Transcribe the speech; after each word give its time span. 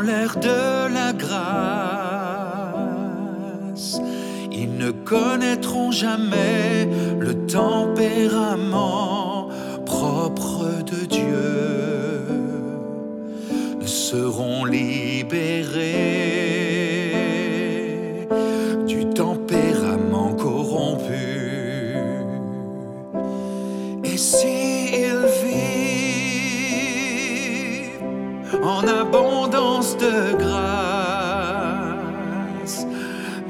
l'air 0.00 0.36
de 0.36 0.92
la 0.92 1.12
grâce, 1.12 1.30
ils 4.50 4.76
ne 4.76 4.90
connaîtront 4.90 5.90
jamais 5.90 6.88
le 7.18 7.46
tempérament 7.46 9.48
propre 9.86 10.66
de 10.84 11.06
Dieu, 11.06 12.20
ne 13.80 13.86
seront 13.86 14.64
libérés 14.64 16.49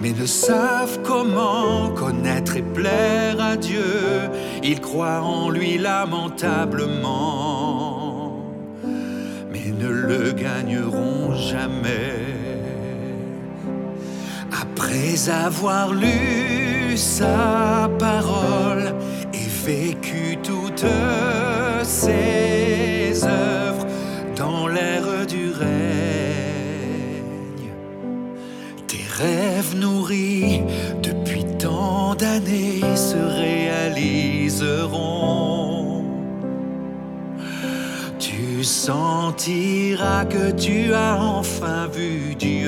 mais 0.01 0.13
ne 0.13 0.27
savent 0.27 1.01
comment 1.03 1.89
connaître 1.91 2.57
et 2.57 2.63
plaire 2.63 3.41
à 3.41 3.57
Dieu, 3.57 4.31
ils 4.63 4.81
croient 4.81 5.23
en 5.23 5.51
lui 5.51 5.77
lamentablement, 5.79 8.45
mais 9.53 9.73
ne 9.79 9.89
le 9.89 10.31
gagneront 10.33 11.35
jamais. 11.35 12.15
Après 14.53 15.29
avoir 15.29 15.93
lu 15.93 16.97
sa 16.97 17.91
parole 17.99 18.95
et 19.35 19.49
vécu 19.67 20.39
toutes 20.43 20.87
ses 21.83 22.70
d'années 32.21 32.81
se 32.95 33.17
réaliseront? 33.17 36.05
Tu 38.19 38.63
sentiras 38.63 40.27
que 40.27 40.51
tu 40.51 40.93
as 40.93 41.19
enfin 41.21 41.87
vu 41.87 42.35
Dieu 42.35 42.60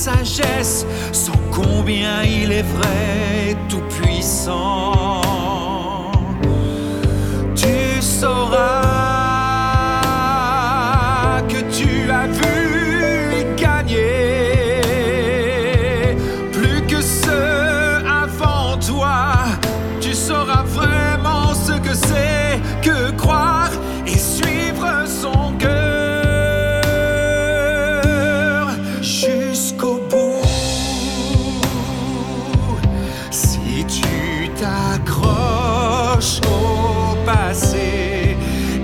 sagesse, 0.00 0.86
sans 1.12 1.38
combien 1.52 2.22
il 2.22 2.52
est 2.52 2.62
vrai, 2.62 3.54
tout 3.68 3.82
puissant. 4.00 5.20
Tu 7.54 8.00
sauras 8.00 8.89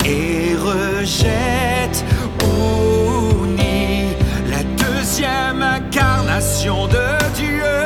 et 0.05 0.55
rejettes 0.55 2.03
ou 2.43 3.45
nies 3.45 4.15
la 4.49 4.63
deuxième 4.83 5.61
incarnation 5.61 6.87
de 6.87 7.07
Dieu, 7.35 7.77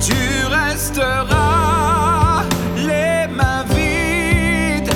tu 0.00 0.46
resteras 0.50 2.42
les 2.76 3.28
mains 3.28 3.64
vides 3.70 4.92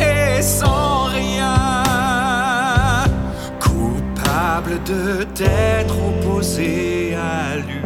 et 0.00 0.40
sans 0.40 1.04
rien, 1.04 1.82
coupable 3.60 4.82
de 4.84 5.24
t'être 5.34 5.94
opposé 6.10 7.16
à 7.16 7.56
lui. 7.56 7.82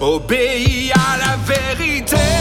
Obéis 0.00 0.92
à 0.94 1.16
la 1.18 1.36
vérité. 1.52 2.31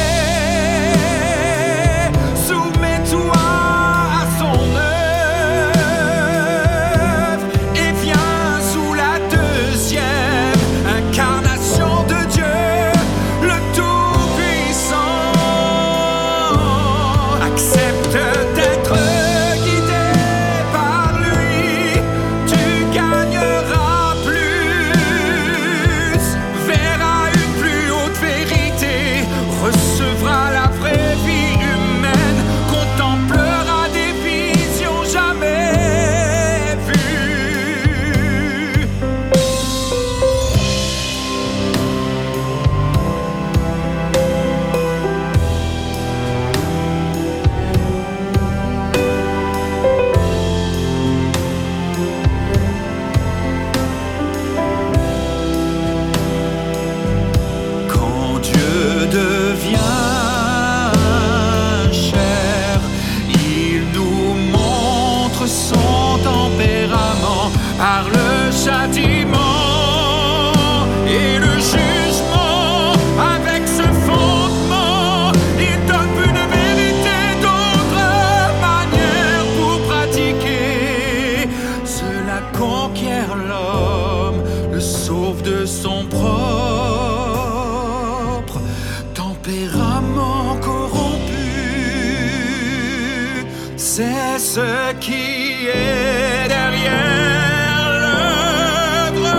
c'est 93.94 94.40
ce 94.40 94.94
qui 95.02 95.68
est 95.68 96.48
derrière 96.48 97.90
l'œuvre 98.04 99.32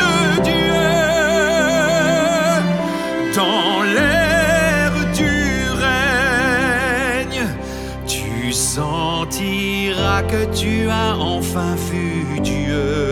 de 0.00 0.14
Dieu. 0.48 0.82
Dans 3.34 3.82
l'ère 3.82 4.98
du 5.20 5.36
règne, 5.84 7.42
tu 8.06 8.50
sentiras 8.50 10.22
que 10.22 10.42
tu 10.58 10.88
as 10.88 11.14
enfin 11.18 11.74
vu 11.90 12.40
Dieu. 12.40 13.05